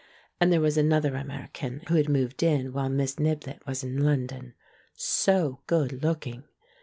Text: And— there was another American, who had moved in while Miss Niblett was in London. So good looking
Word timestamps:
And— 0.39 0.51
there 0.51 0.61
was 0.61 0.77
another 0.77 1.13
American, 1.13 1.81
who 1.87 1.93
had 1.93 2.09
moved 2.09 2.41
in 2.41 2.73
while 2.73 2.89
Miss 2.89 3.19
Niblett 3.19 3.63
was 3.67 3.83
in 3.83 4.03
London. 4.03 4.55
So 4.95 5.59
good 5.67 6.01
looking 6.01 6.43